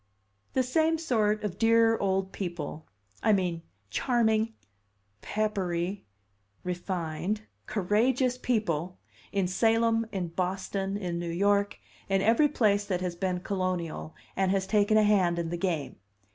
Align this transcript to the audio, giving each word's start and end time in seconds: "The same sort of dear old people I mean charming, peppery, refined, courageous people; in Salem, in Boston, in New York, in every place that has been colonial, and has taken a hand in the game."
"The 0.53 0.63
same 0.63 0.97
sort 0.97 1.43
of 1.43 1.59
dear 1.59 1.95
old 1.95 2.31
people 2.31 2.87
I 3.21 3.33
mean 3.33 3.61
charming, 3.91 4.55
peppery, 5.21 6.07
refined, 6.63 7.41
courageous 7.67 8.35
people; 8.39 8.97
in 9.31 9.47
Salem, 9.47 10.07
in 10.11 10.29
Boston, 10.29 10.97
in 10.97 11.19
New 11.19 11.29
York, 11.29 11.77
in 12.09 12.23
every 12.23 12.47
place 12.47 12.85
that 12.85 13.01
has 13.01 13.15
been 13.15 13.41
colonial, 13.41 14.15
and 14.35 14.49
has 14.49 14.65
taken 14.65 14.97
a 14.97 15.03
hand 15.03 15.37
in 15.37 15.49
the 15.51 15.55
game." 15.57 15.97